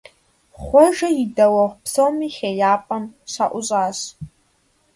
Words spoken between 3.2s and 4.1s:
щаӀущӀащ.